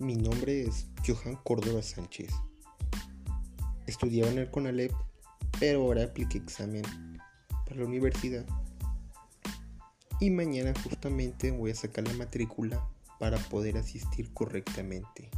[0.00, 2.32] Mi nombre es Johan Córdoba Sánchez.
[3.86, 4.90] Estudiaba en el CONALEP,
[5.60, 6.82] pero ahora apliqué examen
[7.64, 8.44] para la universidad.
[10.18, 12.84] Y mañana justamente voy a sacar la matrícula
[13.20, 15.30] para poder asistir correctamente.